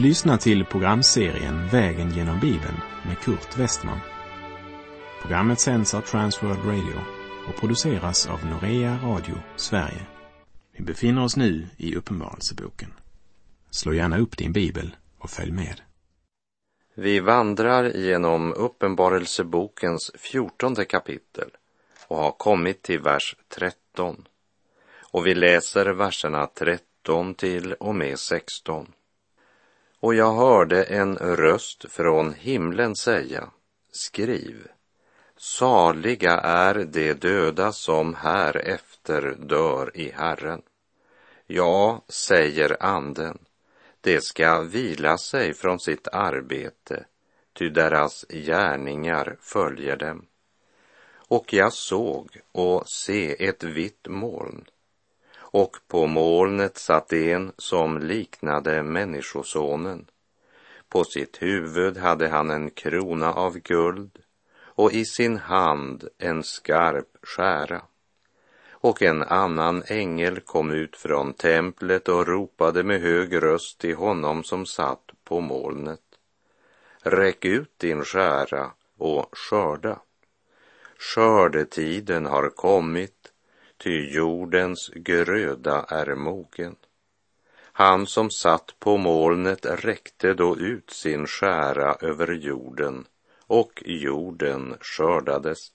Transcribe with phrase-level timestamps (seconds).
[0.00, 4.00] Du lyssnar till programserien Vägen genom Bibeln med Kurt Westman.
[5.22, 7.00] Programmet sänds av Transworld Radio
[7.48, 10.06] och produceras av Norea Radio Sverige.
[10.72, 12.92] Vi befinner oss nu i Uppenbarelseboken.
[13.70, 15.80] Slå gärna upp din bibel och följ med.
[16.94, 21.50] Vi vandrar genom Uppenbarelsebokens fjortonde kapitel
[22.08, 24.28] och har kommit till vers 13.
[25.12, 28.92] Och vi läser verserna 13 till och med 16.
[30.00, 33.50] Och jag hörde en röst från himlen säga,
[33.92, 34.68] skriv,
[35.36, 40.62] saliga är de döda som här efter dör i Herren.
[41.46, 43.38] Ja, säger anden,
[44.00, 47.04] de ska vila sig från sitt arbete,
[47.52, 50.26] ty deras gärningar följer dem.
[51.12, 54.64] Och jag såg och se ett vitt moln,
[55.50, 60.06] och på molnet satt en som liknade Människosonen.
[60.88, 64.18] På sitt huvud hade han en krona av guld
[64.62, 67.82] och i sin hand en skarp skära.
[68.70, 74.44] Och en annan ängel kom ut från templet och ropade med hög röst till honom
[74.44, 76.00] som satt på molnet.
[77.02, 79.98] Räck ut din skära och skörda.
[80.98, 83.19] Skördetiden har kommit,
[83.82, 86.76] ty jordens gröda är mogen.
[87.72, 93.06] Han som satt på molnet räckte då ut sin skära över jorden
[93.46, 95.72] och jorden skördades.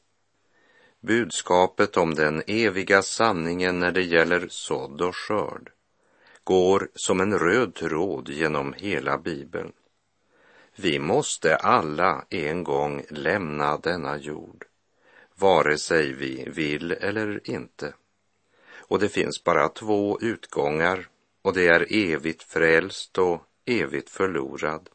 [1.00, 5.72] Budskapet om den eviga sanningen när det gäller sådd och skörd
[6.44, 9.72] går som en röd tråd genom hela Bibeln.
[10.76, 14.66] Vi måste alla en gång lämna denna jord,
[15.36, 17.94] vare sig vi vill eller inte.
[18.88, 21.08] Och det finns bara två utgångar
[21.42, 24.90] och det är evigt frälst och evigt förlorad.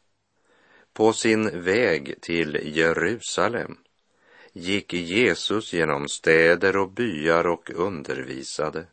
[0.93, 3.77] På sin väg till Jerusalem
[4.53, 8.85] gick Jesus genom städer och byar och undervisade.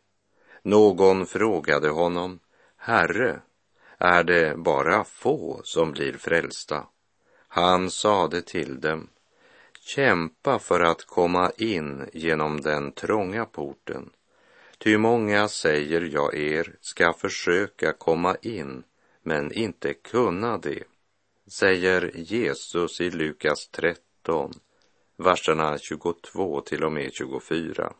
[0.62, 2.38] Någon frågade honom,
[2.76, 3.40] Herre,
[3.98, 6.86] är det bara få som blir frälsta?
[7.48, 9.08] Han sade till dem,
[9.88, 14.10] kämpa för att komma in genom den trånga porten.
[14.78, 18.82] Ty många, säger jag er, ska försöka komma in,
[19.22, 20.82] men inte kunna det,
[21.58, 24.52] säger Jesus i Lukas 13,
[25.16, 27.92] verserna 22 till och med 24.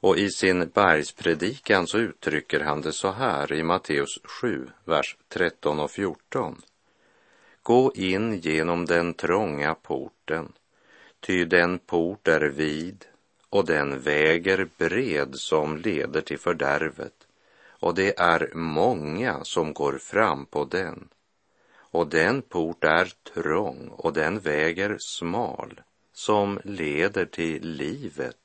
[0.00, 5.80] Och i sin bergspredikan så uttrycker han det så här i Matteus 7, vers 13
[5.80, 6.62] och 14.
[7.62, 10.52] Gå in genom den trånga porten,
[11.20, 13.04] ty den port är vid
[13.50, 17.26] och den väger bred som leder till fördärvet,
[17.68, 21.08] och det är många som går fram på den.
[21.92, 25.80] Och den port är trång och den väger smal
[26.12, 28.36] som leder till livet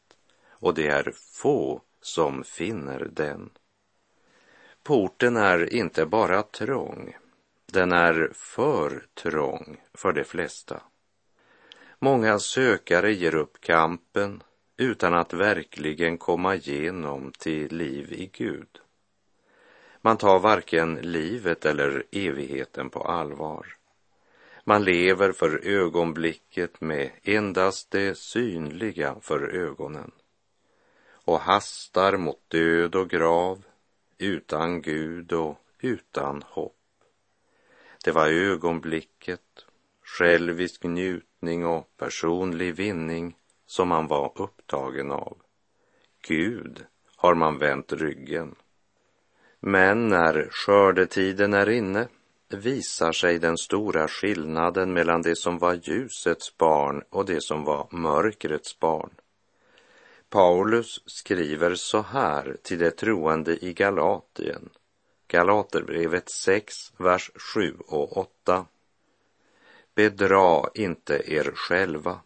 [0.49, 3.49] och det är få som finner den.
[4.83, 7.15] Porten är inte bara trång,
[7.75, 10.81] den är för trång för de flesta.
[11.99, 14.43] Många sökare ger upp kampen
[14.77, 18.79] utan att verkligen komma igenom till liv i Gud.
[20.01, 23.65] Man tar varken livet eller evigheten på allvar.
[24.63, 30.11] Man lever för ögonblicket med endast det synliga för ögonen
[31.09, 33.63] och hastar mot död och grav
[34.17, 36.74] utan Gud och utan hopp.
[38.05, 39.65] Det var ögonblicket,
[40.03, 43.35] självisk njutning och personlig vinning
[43.65, 45.37] som man var upptagen av.
[46.27, 48.55] Gud har man vänt ryggen.
[49.59, 52.07] Men när skördetiden är inne
[52.49, 57.87] visar sig den stora skillnaden mellan det som var ljusets barn och det som var
[57.91, 59.13] mörkrets barn.
[60.29, 64.69] Paulus skriver så här till de troende i Galatien,
[65.35, 68.65] Galaterbrevet 6, vers 7 och 8.
[69.95, 72.19] Bedra inte er själva.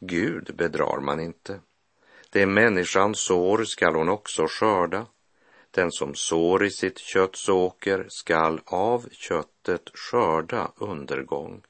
[0.00, 1.60] Gud bedrar man inte.
[2.30, 5.06] Det människan sår skall hon också skörda.
[5.70, 11.62] Den som sår i sitt kötts åker skall av köttet skörda undergång.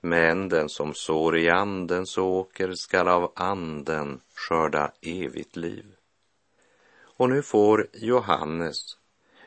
[0.00, 5.86] Men den som sår i andens åker skall av anden skörda evigt liv.
[7.00, 8.96] Och nu får Johannes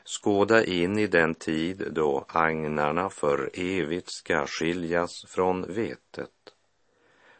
[0.09, 6.53] skåda in i den tid då agnarna för evigt ska skiljas från vetet.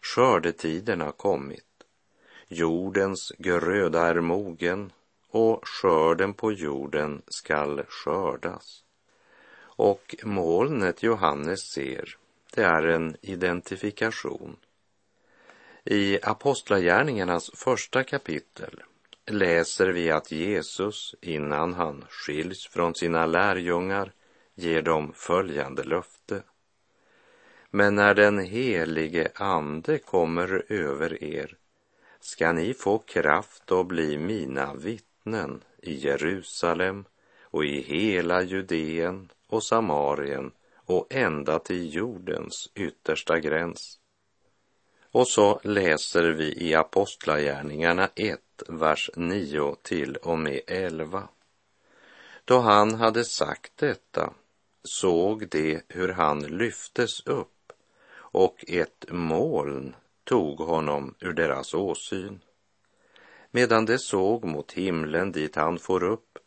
[0.01, 1.66] Skördetiden har kommit.
[2.48, 4.92] Jordens gröda är mogen
[5.30, 8.83] och skörden på jorden skall skördas.
[9.60, 12.18] Och molnet Johannes ser,
[12.56, 14.56] det är en identifikation.
[15.83, 18.83] I Apostlagärningarnas första kapitel
[19.30, 24.12] läser vi att Jesus, innan han skiljs från sina lärjungar,
[24.56, 26.44] ger dem följande löfte.
[27.70, 31.58] Men när den helige Ande kommer över er
[32.20, 37.06] ska ni få kraft att bli mina vittnen i Jerusalem
[37.42, 44.00] och i hela Judeen och Samarien och ända till jordens yttersta gräns.
[45.12, 51.28] Och så läser vi i Apostlagärningarna 1, vers 9 till och med 11.
[52.46, 54.34] Då han hade sagt detta
[54.84, 57.72] såg de hur han lyftes upp
[58.12, 62.40] och ett moln tog honom ur deras åsyn.
[63.52, 66.38] Medan de såg mot himlen dit han for upp,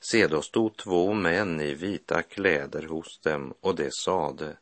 [0.00, 4.56] se då stod två män i vita kläder hos dem och de sade,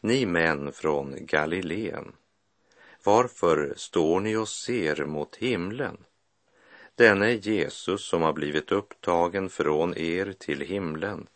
[0.00, 2.12] ni män från Galileen,
[3.04, 5.96] varför står ni och ser mot himlen?
[7.00, 11.26] Denne Jesus som har blivit upptagen från er till himlen,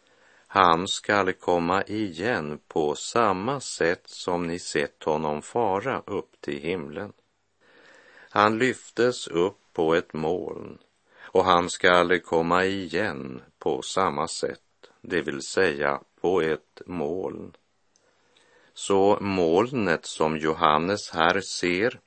[0.46, 7.12] han skall komma igen på samma sätt som ni sett honom fara upp till himlen.
[8.31, 10.78] Han lyftes upp på ett moln
[11.20, 17.52] och han skall komma igen på samma sätt, det vill säga på ett moln.
[18.75, 22.00] Så molnet som Johannes här ser,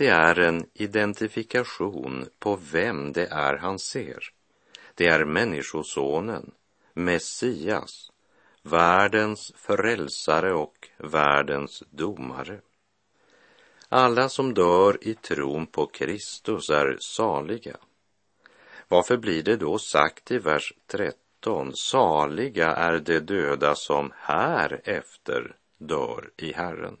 [0.00, 4.18] det är en identifikation på vem det är han ser.
[4.94, 6.50] Det är Människosonen,
[6.94, 8.10] Messias,
[8.62, 12.60] världens frälsare och världens domare.
[13.88, 17.76] Alla som dör i tron på Kristus är saliga.
[18.88, 25.56] Varför blir det då sagt i vers 13, saliga är de döda som här efter
[25.78, 26.96] dör i Herren?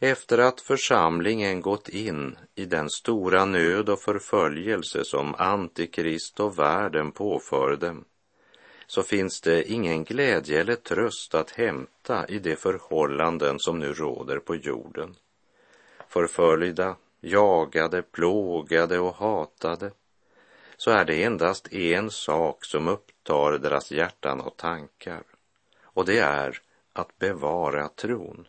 [0.00, 7.12] Efter att församlingen gått in i den stora nöd och förföljelse som Antikrist och världen
[7.12, 8.04] påför dem,
[8.86, 14.38] så finns det ingen glädje eller tröst att hämta i de förhållanden som nu råder
[14.38, 15.14] på jorden.
[16.08, 19.90] Förföljda, jagade, plågade och hatade,
[20.76, 25.22] så är det endast en sak som upptar deras hjärtan och tankar,
[25.82, 26.58] och det är
[26.92, 28.46] att bevara tron.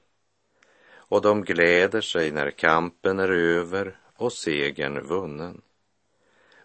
[1.10, 5.62] Och de gläder sig när kampen är över och segern vunnen.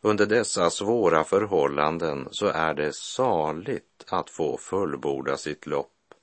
[0.00, 6.14] Under dessa svåra förhållanden så är det saligt att få fullborda sitt lopp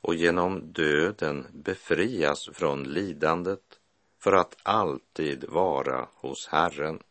[0.00, 3.62] och genom döden befrias från lidandet
[4.18, 7.02] för att alltid vara hos Herren.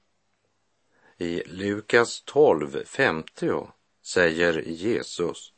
[1.17, 3.67] I Lukas 12.50
[4.01, 5.53] säger Jesus,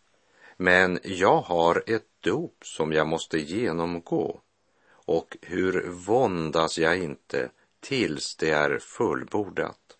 [0.57, 4.41] men jag har ett dop som jag måste genomgå
[5.09, 9.97] och hur våndas jag inte tills det är fullbordat.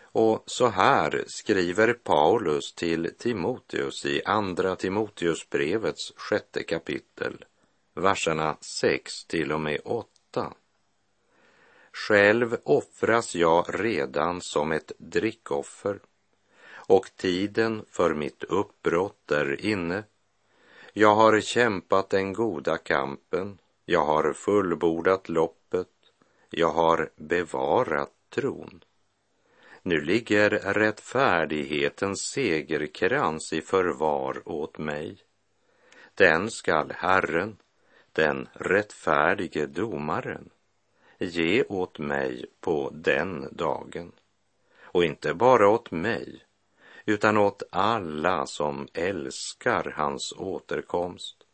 [0.00, 7.44] Och så här skriver Paulus till Timoteus i Andra Timoteusbrevets sjätte kapitel,
[7.94, 10.52] verserna 6 till och med 8.
[11.92, 16.00] Själv offras jag redan som ett drickoffer
[16.70, 20.04] och tiden för mitt uppbrott är inne.
[20.92, 23.58] Jag har kämpat den goda kampen,
[23.90, 25.88] jag har fullbordat loppet,
[26.50, 28.84] jag har bevarat tron.
[29.82, 35.18] Nu ligger rättfärdighetens segerkrans i förvar åt mig.
[36.14, 37.56] Den skall Herren,
[38.12, 40.50] den rättfärdige domaren,
[41.18, 44.12] ge åt mig på den dagen.
[44.82, 46.44] Och inte bara åt mig,
[47.04, 51.44] utan åt alla som älskar hans återkomst.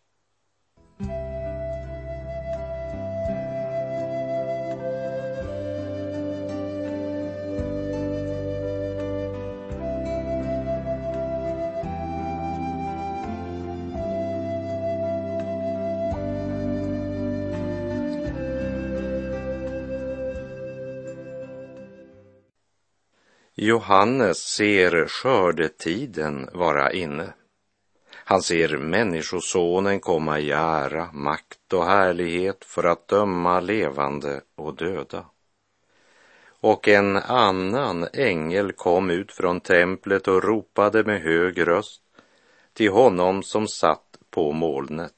[23.64, 27.32] Johannes ser skördetiden vara inne.
[28.10, 35.24] Han ser Människosonen komma i ära, makt och härlighet för att döma levande och döda.
[36.60, 42.02] Och en annan ängel kom ut från templet och ropade med hög röst
[42.72, 45.12] till honom som satt på molnet.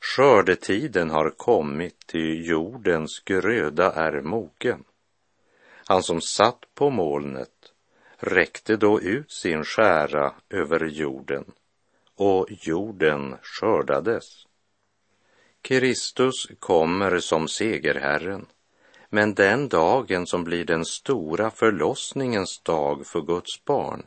[0.00, 4.84] Skördetiden har kommit, ty jordens gröda är mogen.
[5.86, 7.72] Han som satt på molnet
[8.16, 11.44] räckte då ut sin skära över jorden
[12.16, 14.46] och jorden skördades.
[15.62, 18.46] Kristus kommer som segerherren,
[19.08, 24.02] men den dagen som blir den stora förlossningens dag för Guds barn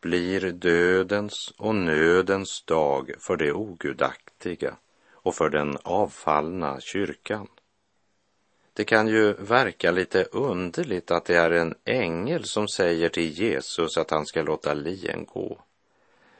[0.00, 4.76] blir dödens och nödens dag för det ogudaktiga
[5.12, 7.48] och för den avfallna kyrkan.
[8.78, 13.96] Det kan ju verka lite underligt att det är en ängel som säger till Jesus
[13.96, 15.58] att han ska låta lien gå.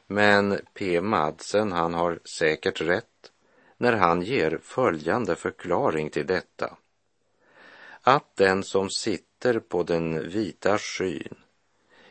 [0.07, 1.00] Men P.
[1.00, 3.33] Madsen, han har säkert rätt
[3.76, 6.76] när han ger följande förklaring till detta.
[8.02, 11.35] Att den som sitter på den vita skyn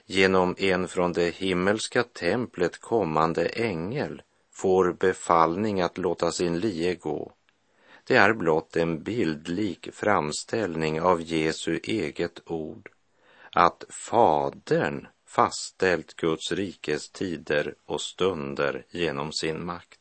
[0.05, 7.33] genom en från det himmelska templet kommande ängel får befallning att låta sin lie gå.
[8.07, 12.89] Det är blott en bildlik framställning av Jesu eget ord,
[13.51, 19.99] att Fadern fastställt Guds rikes tider och stunder genom sin makt.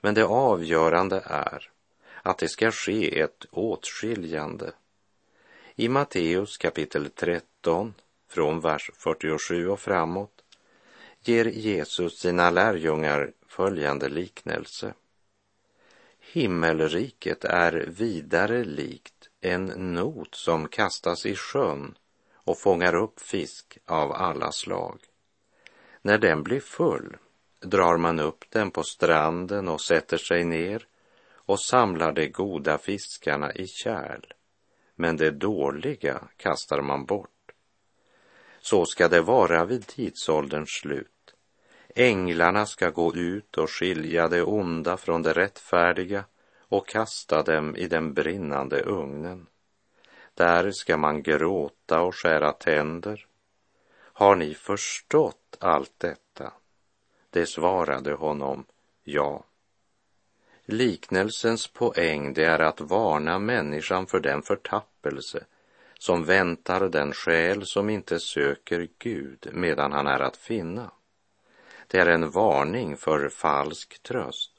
[0.00, 1.70] Men det avgörande är
[2.22, 4.72] att det ska ske ett åtskiljande.
[5.74, 7.94] I Matteus kapitel 13,
[8.28, 10.44] från vers 47 och framåt,
[11.20, 14.94] ger Jesus sina lärjungar följande liknelse.
[16.34, 21.98] Himmelriket är vidare likt en not som kastas i sjön
[22.34, 25.00] och fångar upp fisk av alla slag.
[26.02, 27.16] När den blir full
[27.60, 30.86] drar man upp den på stranden och sätter sig ner
[31.26, 34.32] och samlar de goda fiskarna i kärl,
[34.94, 37.52] men det dåliga kastar man bort.
[38.60, 41.13] Så ska det vara vid tidsålderns slut.
[41.94, 46.24] Änglarna ska gå ut och skilja det onda från det rättfärdiga
[46.58, 49.46] och kasta dem i den brinnande ugnen.
[50.34, 53.26] Där ska man gråta och skära tänder.
[53.96, 56.52] Har ni förstått allt detta?
[57.30, 58.64] Det svarade honom,
[59.02, 59.44] ja.
[60.64, 65.44] Liknelsens poäng det är att varna människan för den förtappelse
[65.98, 70.90] som väntar den själ som inte söker Gud medan han är att finna.
[71.94, 74.50] Det är en varning för falsk tröst.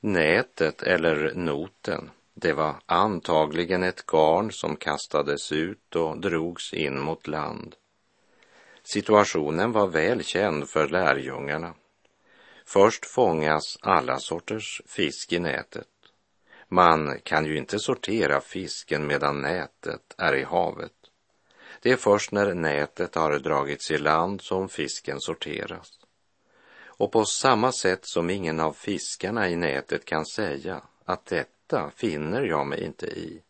[0.00, 7.26] Nätet eller noten, det var antagligen ett garn som kastades ut och drogs in mot
[7.26, 7.76] land.
[8.82, 11.74] Situationen var väl känd för lärjungarna.
[12.66, 15.88] Först fångas alla sorters fisk i nätet.
[16.68, 20.92] Man kan ju inte sortera fisken medan nätet är i havet.
[21.82, 25.99] Det är först när nätet har dragits i land som fisken sorteras.
[27.00, 32.42] Och på samma sätt som ingen av fiskarna i nätet kan säga att detta finner
[32.42, 33.42] jag mig inte i,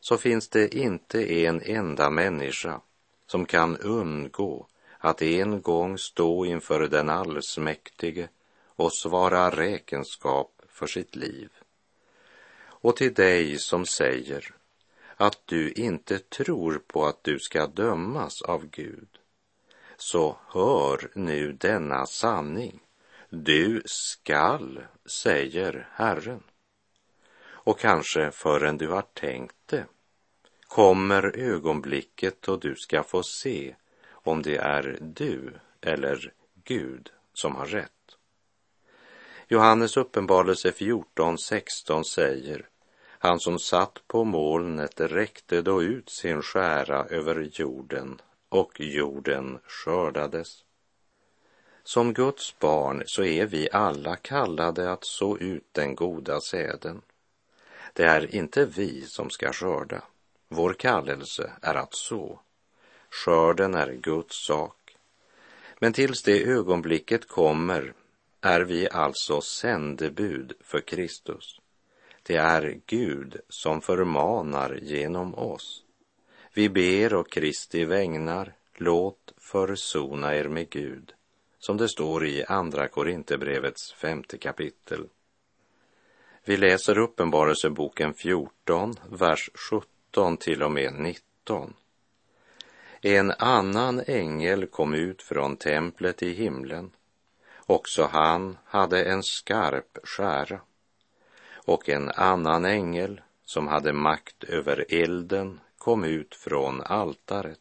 [0.00, 2.80] så finns det inte en enda människa
[3.26, 4.66] som kan undgå
[4.98, 8.28] att en gång stå inför den allsmäktige
[8.66, 11.50] och svara räkenskap för sitt liv.
[12.64, 14.54] Och till dig som säger
[15.16, 19.13] att du inte tror på att du ska dömas av Gud,
[19.96, 22.80] så hör nu denna sanning.
[23.28, 26.42] Du skall, säger Herren.
[27.46, 29.86] Och kanske förrän du har tänkt det
[30.74, 33.74] kommer ögonblicket och du ska få se
[34.10, 36.32] om det är du eller
[36.64, 37.90] Gud som har rätt.
[39.48, 42.68] Johannes uppenbarelse 14.16 säger
[43.18, 48.20] han som satt på molnet räckte då ut sin skära över jorden
[48.54, 50.64] och jorden skördades.
[51.82, 57.02] Som Guds barn så är vi alla kallade att så ut den goda säden.
[57.92, 60.02] Det är inte vi som ska skörda.
[60.48, 62.40] Vår kallelse är att så.
[63.10, 64.96] Skörden är Guds sak.
[65.78, 67.94] Men tills det ögonblicket kommer
[68.40, 71.60] är vi alltså sändebud för Kristus.
[72.22, 75.83] Det är Gud som förmanar genom oss.
[76.56, 81.12] Vi ber och Kristi vägnar, låt försona er med Gud,
[81.58, 85.08] som det står i Andra Korinthierbrevets femte kapitel.
[86.44, 91.74] Vi läser Uppenbarelseboken 14, vers 17 till och med 19.
[93.00, 96.90] En annan ängel kom ut från templet i himlen.
[97.66, 100.60] Också han hade en skarp skära.
[101.54, 107.60] Och en annan ängel som hade makt över elden kom ut från altaret.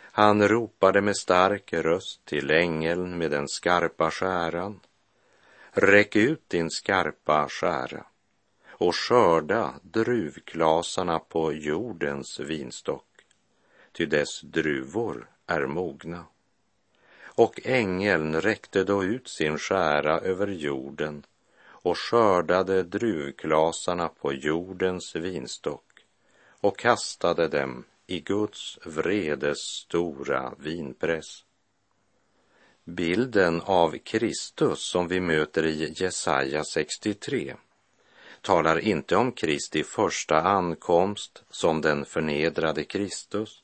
[0.00, 4.80] Han ropade med stark röst till ängeln med den skarpa skäran.
[5.70, 8.04] Räck ut din skarpa skära
[8.68, 13.24] och skörda druvklasarna på jordens vinstock,
[13.92, 16.24] ty dess druvor är mogna.
[17.22, 21.26] Och ängeln räckte då ut sin skära över jorden
[21.62, 25.89] och skördade druvklasarna på jordens vinstock
[26.60, 31.44] och kastade dem i Guds vredes stora vinpress.
[32.84, 37.54] Bilden av Kristus som vi möter i Jesaja 63
[38.40, 43.62] talar inte om Kristi första ankomst som den förnedrade Kristus,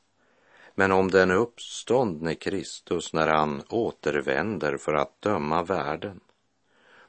[0.75, 6.21] men om den uppståndne Kristus när han återvänder för att döma världen.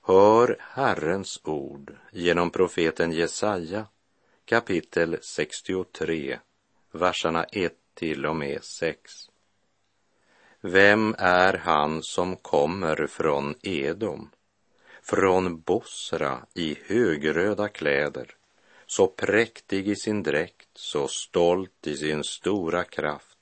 [0.02, 3.86] Hör Herrens ord genom profeten Jesaja
[4.48, 6.40] kapitel 63,
[6.92, 9.12] verserna 1 till och med 6.
[10.62, 14.32] Vem är han som kommer från Edom,
[15.02, 18.36] från Bosra i högröda kläder,
[18.86, 23.38] så präktig i sin dräkt, så stolt i sin stora kraft?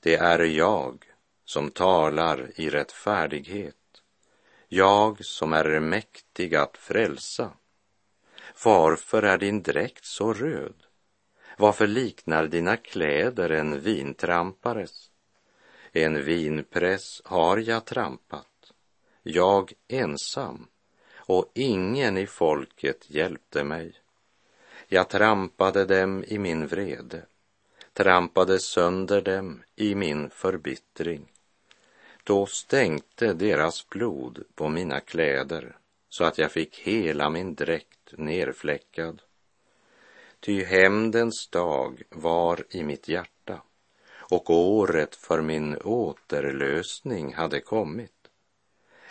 [0.00, 1.04] Det är jag
[1.44, 4.02] som talar i rättfärdighet,
[4.68, 7.52] jag som är mäktig att frälsa.
[8.64, 10.74] Varför är din dräkt så röd?
[11.58, 15.10] Varför liknar dina kläder en vintrampares?
[15.92, 18.72] En vinpress har jag trampat,
[19.22, 20.68] jag ensam,
[21.14, 23.92] och ingen i folket hjälpte mig.
[24.88, 27.22] Jag trampade dem i min vrede,
[27.92, 31.32] trampade sönder dem i min förbittring.
[32.24, 35.76] Då stänkte deras blod på mina kläder
[36.08, 39.22] så att jag fick hela min dräkt nerfläckad.
[40.40, 43.62] Ty hämndens dag var i mitt hjärta
[44.30, 48.12] och året för min återlösning hade kommit.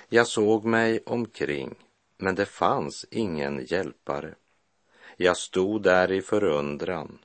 [0.10, 1.76] Jag såg mig omkring,
[2.18, 4.36] men det fanns ingen hjälpare.
[5.18, 7.20] Jag stod där i förundran,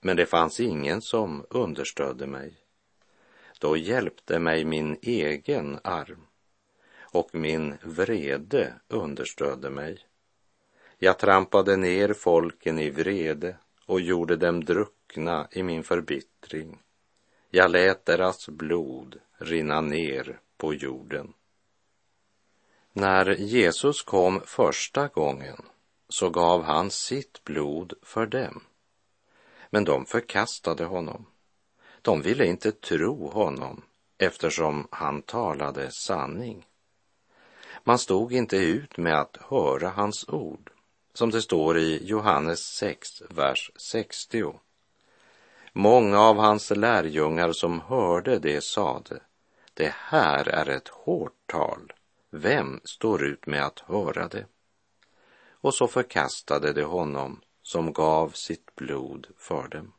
[0.00, 2.56] men det fanns ingen som understödde mig.
[3.60, 6.26] Då hjälpte mig min egen arm
[6.98, 10.06] och min vrede understödde mig.
[11.04, 16.78] Jag trampade ner folken i vrede och gjorde dem druckna i min förbittring.
[17.50, 21.32] Jag lät deras blod rinna ner på jorden.
[22.92, 25.62] När Jesus kom första gången
[26.08, 28.62] så gav han sitt blod för dem.
[29.70, 31.26] Men de förkastade honom.
[32.02, 33.82] De ville inte tro honom
[34.18, 36.66] eftersom han talade sanning.
[37.82, 40.70] Man stod inte ut med att höra hans ord,
[41.14, 44.54] som det står i Johannes 6, vers 60.
[45.72, 49.20] Många av hans lärjungar som hörde det sade,
[49.74, 51.92] det här är ett hårt tal,
[52.30, 54.46] vem står ut med att höra det?
[55.50, 59.92] Och så förkastade de honom som gav sitt blod för dem.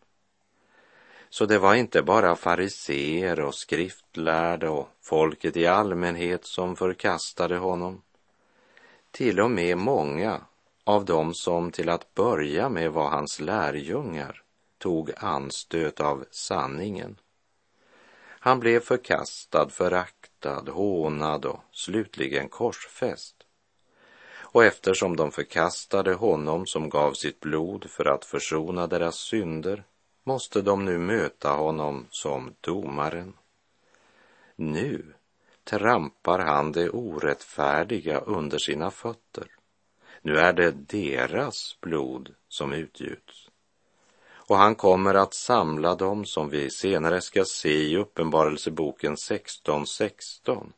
[1.30, 8.02] Så det var inte bara fariseer och skriftlärda och folket i allmänhet som förkastade honom.
[9.12, 10.42] Till och med många
[10.86, 14.42] av dem som till att börja med var hans lärjungar
[14.78, 17.20] tog anstöt av sanningen.
[18.46, 23.36] Han blev förkastad, föraktad, hånad och slutligen korsfäst.
[24.56, 29.84] Och eftersom de förkastade honom som gav sitt blod för att försona deras synder
[30.24, 33.34] måste de nu möta honom som domaren.
[34.56, 35.14] Nu
[35.64, 39.48] trampar han det orättfärdiga under sina fötter.
[40.26, 43.50] Nu är det deras blod som utgjuts.
[44.28, 50.74] Och han kommer att samla dem som vi senare ska se i Uppenbarelseboken 16.16 16,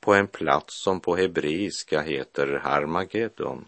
[0.00, 3.64] på en plats som på hebreiska heter Harmageddon.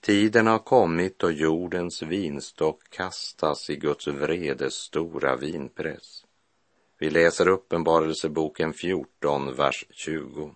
[0.00, 6.24] Tiden har kommit och jordens vinstock kastas i Guds vredes stora vinpress.
[6.98, 10.54] Vi läser Uppenbarelseboken 14, vers 20.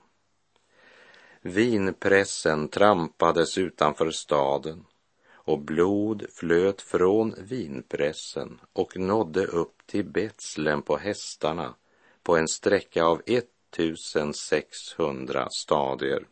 [1.47, 4.85] Vinpressen trampades utanför staden
[5.33, 11.75] och blod flöt från vinpressen och nådde upp till betslen på hästarna
[12.23, 16.27] på en sträcka av 1600 stadier.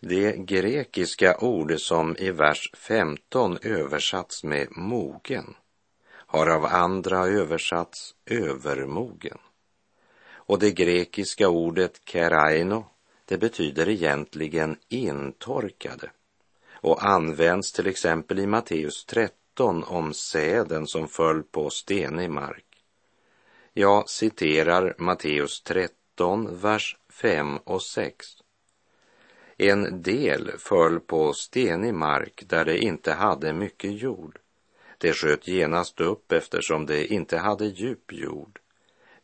[0.00, 5.54] Det grekiska ord som i vers 15 översatts med mogen
[6.10, 9.38] har av andra översatts övermogen.
[10.32, 12.91] Och det grekiska ordet keraino,
[13.24, 16.10] det betyder egentligen intorkade
[16.70, 22.64] och används till exempel i Matteus 13 om säden som föll på stenig mark.
[23.72, 28.26] Jag citerar Matteus 13, vers 5 och 6.
[29.56, 34.38] En del föll på stenig mark där det inte hade mycket jord.
[34.98, 38.58] Det sköt genast upp eftersom det inte hade djup jord.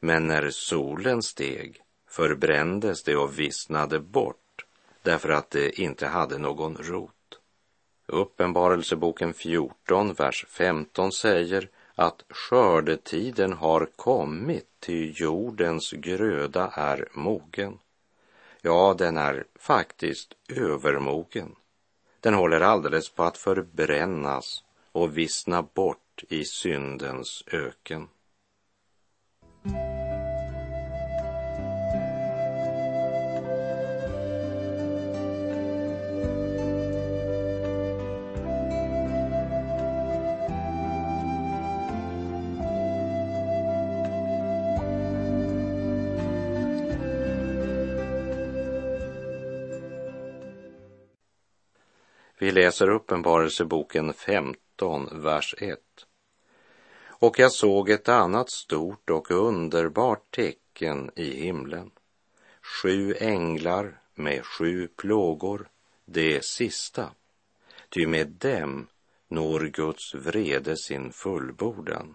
[0.00, 4.64] Men när solen steg förbrändes det och vissnade bort
[5.02, 7.12] därför att det inte hade någon rot.
[8.06, 17.78] Uppenbarelseboken 14, vers 15 säger att skördetiden har kommit, ty jordens gröda är mogen.
[18.62, 21.54] Ja, den är faktiskt övermogen.
[22.20, 28.08] Den håller alldeles på att förbrännas och vissna bort i syndens öken.
[52.40, 55.78] Vi läser Uppenbarelseboken 15, vers 1.
[57.06, 61.90] Och jag såg ett annat stort och underbart tecken i himlen.
[62.62, 65.68] Sju änglar med sju plågor,
[66.04, 67.10] det sista.
[67.88, 68.86] Ty med dem
[69.28, 72.14] når Guds vrede sin fullbordan.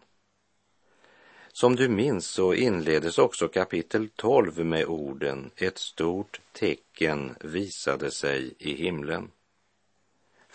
[1.48, 8.54] Som du minns så inledes också kapitel 12 med orden ett stort tecken visade sig
[8.60, 9.32] i himlen.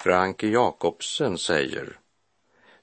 [0.00, 1.98] Frank Jakobsen säger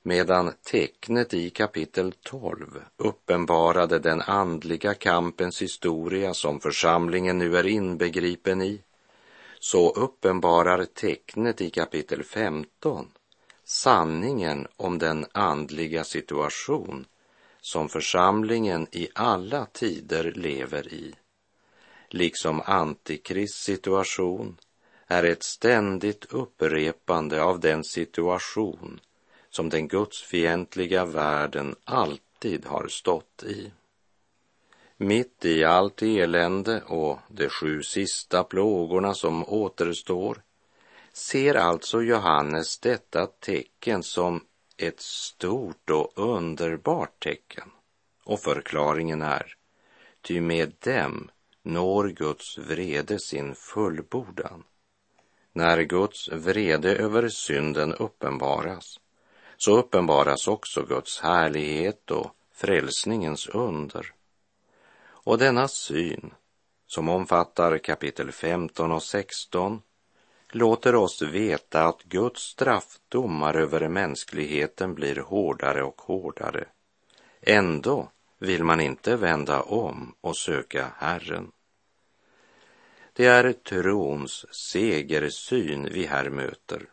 [0.01, 8.61] medan tecknet i kapitel 12 uppenbarade den andliga kampens historia som församlingen nu är inbegripen
[8.61, 8.81] i,
[9.59, 13.11] så uppenbarar tecknet i kapitel 15
[13.63, 17.05] sanningen om den andliga situation
[17.61, 21.15] som församlingen i alla tider lever i,
[22.09, 24.57] liksom Antikrists situation
[25.07, 28.99] är ett ständigt upprepande av den situation
[29.49, 33.71] som den gudsfientliga världen alltid har stått i.
[34.97, 40.41] Mitt i allt elände och de sju sista plågorna som återstår
[41.13, 44.43] ser alltså Johannes detta tecken som
[44.77, 47.71] ett stort och underbart tecken.
[48.23, 49.55] Och förklaringen är,
[50.21, 51.29] ty med dem
[51.63, 54.63] når Guds vrede sin fullbordan.
[55.57, 58.99] När Guds vrede över synden uppenbaras
[59.57, 64.13] så uppenbaras också Guds härlighet och frälsningens under.
[65.07, 66.33] Och denna syn,
[66.87, 69.81] som omfattar kapitel 15 och 16,
[70.49, 76.65] låter oss veta att Guds straffdomar över mänskligheten blir hårdare och hårdare.
[77.41, 81.51] Ändå vill man inte vända om och söka Herren.
[83.17, 86.89] Det är trons segersyn vi här möter.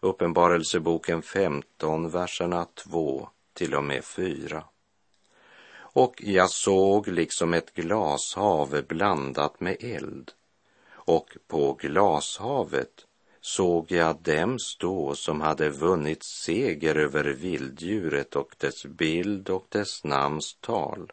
[0.00, 4.64] Uppenbarelseboken 15, verserna 2 till och med 4.
[5.78, 10.32] Och jag såg liksom ett glashav blandat med eld,
[10.92, 13.06] och på glashavet
[13.40, 20.04] såg jag dem stå som hade vunnit seger över vilddjuret och dess bild och dess
[20.04, 21.12] namns tal.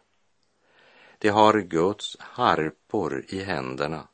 [1.17, 4.07] De har Guds harpor i händerna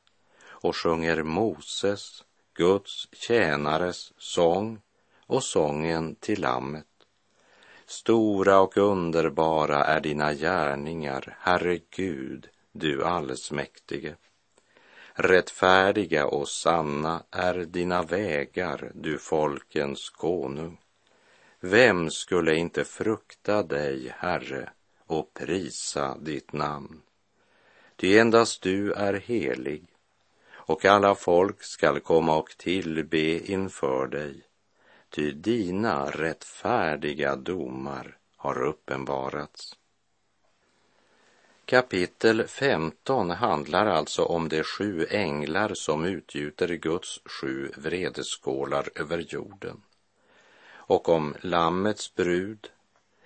[0.61, 4.81] och sjunger Moses, Guds tjänares sång
[5.27, 6.85] och sången till Lammet.
[7.85, 14.15] Stora och underbara är dina gärningar, Herre Gud, du allsmäktige.
[15.13, 20.77] Rättfärdiga och sanna är dina vägar, du folkens konung.
[21.59, 24.69] Vem skulle inte frukta dig, Herre,
[25.05, 27.01] och prisa ditt namn?
[27.95, 29.90] Ty endast du är helig
[30.65, 34.43] och alla folk skall komma och tillbe inför dig,
[35.09, 39.77] ty dina rättfärdiga domar har uppenbarats.
[41.65, 49.81] Kapitel 15 handlar alltså om de sju änglar som utgjuter Guds sju vredeskålar över jorden
[50.91, 52.69] och om Lammets brud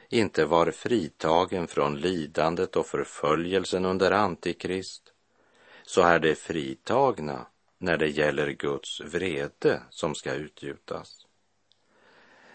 [0.10, 5.14] inte var fritagen från lidandet och förföljelsen under Antikrist
[5.86, 7.46] så är det fritagna
[7.78, 11.26] när det gäller Guds vrede som ska utgjutas.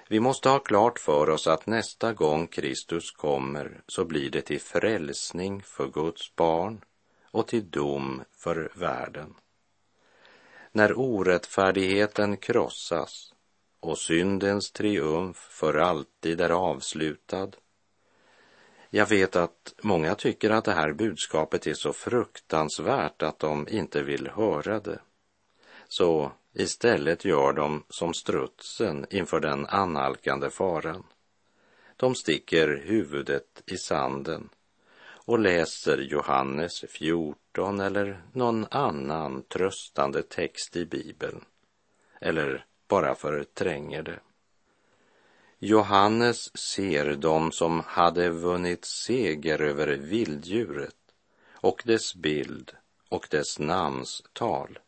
[0.09, 4.61] Vi måste ha klart för oss att nästa gång Kristus kommer så blir det till
[4.61, 6.85] frälsning för Guds barn
[7.31, 9.35] och till dom för världen.
[10.73, 13.35] När orättfärdigheten krossas
[13.81, 17.51] och syndens triumf för alltid är avslutad
[18.91, 24.03] jag vet att många tycker att det här budskapet är så fruktansvärt att de inte
[24.03, 25.01] vill höra det.
[25.89, 31.07] Så istället gör de som strutsen inför den annalkande faran.
[31.97, 34.49] De sticker huvudet i sanden
[35.31, 41.45] och läser Johannes 14 eller någon annan tröstande text i Bibeln
[42.21, 44.21] eller bara förtränger det.
[45.63, 50.97] Johannes ser dem som hade vunnit seger över vilddjuret
[51.53, 52.73] och dess bild
[53.09, 54.79] och dess namnstal.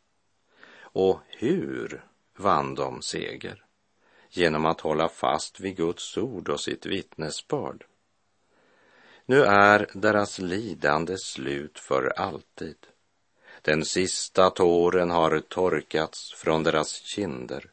[0.80, 2.04] Och hur
[2.38, 3.64] vann de seger?
[4.30, 7.84] Genom att hålla fast vid Guds ord och sitt vittnesbörd.
[9.26, 12.76] Nu är deras lidande slut för alltid.
[13.62, 17.71] Den sista tåren har torkats från deras kinder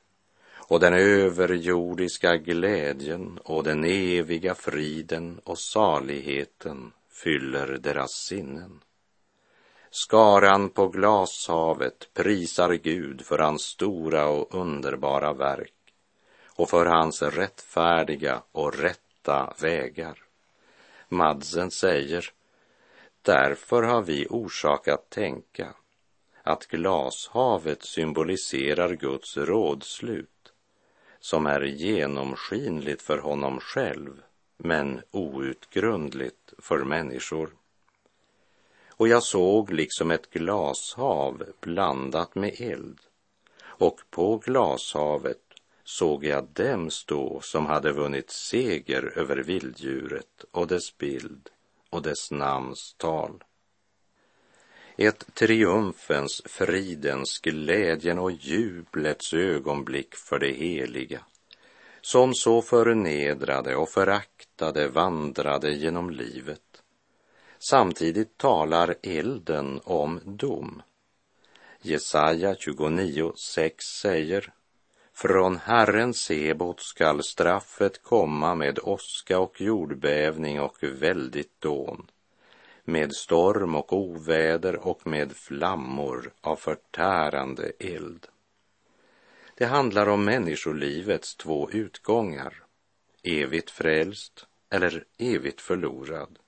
[0.69, 8.79] och den överjordiska glädjen och den eviga friden och saligheten fyller deras sinnen.
[9.91, 15.73] Skaran på glashavet prisar Gud för hans stora och underbara verk
[16.47, 20.23] och för hans rättfärdiga och rätta vägar.
[21.07, 22.29] Madsen säger,
[23.21, 25.73] därför har vi orsak att tänka
[26.43, 30.29] att glashavet symboliserar Guds rådslut
[31.19, 34.21] som är genomskinligt för honom själv
[34.57, 37.49] men outgrundligt för människor.
[38.89, 42.99] Och jag såg liksom ett glashav blandat med eld
[43.61, 45.41] och på glashavet
[45.83, 51.49] såg jag dem stå som hade vunnit seger över vilddjuret och dess bild
[51.89, 53.43] och dess namns tal.
[55.01, 61.19] Ett triumfens, fridens, glädjen och jublets ögonblick för det heliga
[62.01, 66.83] som så förnedrade och föraktade vandrade genom livet.
[67.59, 70.81] Samtidigt talar elden om dom.
[71.81, 74.53] Jesaja 29.6 säger
[75.13, 82.07] från Herren Sebot skall straffet komma med åska och jordbävning och väldigt dån,
[82.91, 88.27] med storm och oväder och med flammor av förtärande eld.
[89.55, 92.63] Det handlar om människolivets två utgångar,
[93.23, 96.39] evigt frälst eller evigt förlorad.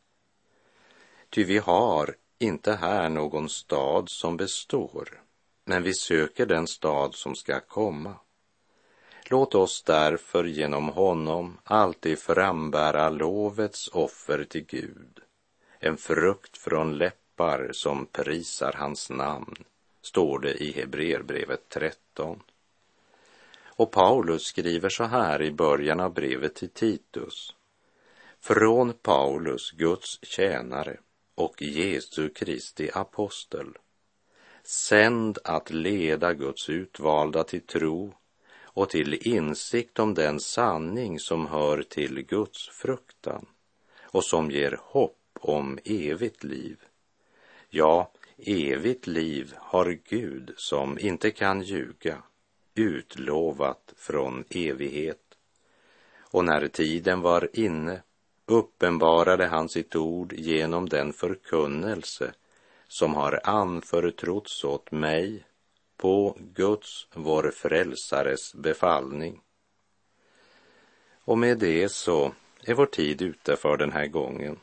[1.29, 5.21] Ty vi har inte här någon stad som består,
[5.65, 8.15] men vi söker den stad som ska komma.
[9.29, 15.19] Låt oss därför genom honom alltid frambära lovets offer till Gud,
[15.83, 19.55] en frukt från läppar som prisar hans namn,
[20.01, 22.43] står det i Hebreerbrevet 13.
[23.65, 27.55] Och Paulus skriver så här i början av brevet till Titus.
[28.39, 30.97] Från Paulus, Guds tjänare
[31.35, 33.77] och Jesu Kristi apostel,
[34.63, 38.13] sänd att leda Guds utvalda till tro
[38.63, 43.45] och till insikt om den sanning som hör till Guds fruktan
[44.01, 46.77] och som ger hopp om evigt liv.
[47.69, 52.23] Ja, evigt liv har Gud som inte kan ljuga
[52.75, 55.37] utlovat från evighet.
[56.19, 58.01] Och när tiden var inne
[58.45, 62.33] uppenbarade han sitt ord genom den förkunnelse
[62.87, 65.45] som har anförtrotts åt mig
[65.97, 69.41] på Guds, vår frälsares befallning.
[71.23, 74.59] Och med det så är vår tid ute för den här gången.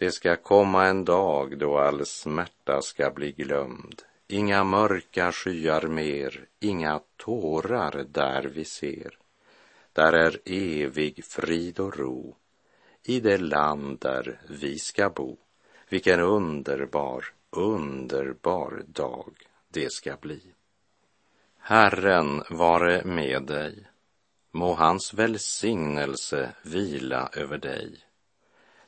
[0.00, 4.02] Det ska komma en dag då all smärta ska bli glömd.
[4.28, 9.18] Inga mörka skyar mer, inga tårar där vi ser.
[9.92, 12.36] Där är evig frid och ro
[13.02, 15.36] i det land där vi ska bo.
[15.88, 19.34] Vilken underbar, underbar dag
[19.68, 20.40] det ska bli.
[21.58, 23.86] Herren vare med dig.
[24.50, 28.09] Må hans välsignelse vila över dig.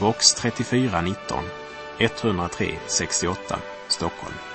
[0.00, 1.44] box 3419
[1.98, 3.38] 103 68
[3.88, 4.53] Stockholm.